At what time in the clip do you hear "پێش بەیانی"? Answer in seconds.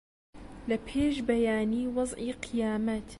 0.87-1.91